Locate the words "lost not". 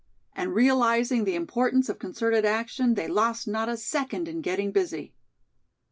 3.07-3.69